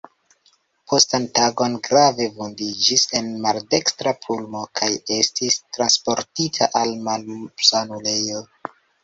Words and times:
Postan 0.91 1.25
tagon 1.39 1.75
grave 1.87 2.25
vundiĝis 2.37 3.03
en 3.19 3.29
maldekstra 3.43 4.15
pulmo 4.25 4.65
kaj 4.81 4.91
estis 5.19 5.59
transportita 5.79 6.71
al 6.83 6.97
malsanulejo. 7.11 8.43